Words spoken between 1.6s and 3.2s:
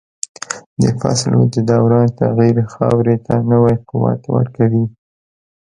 دوران تغییر خاورې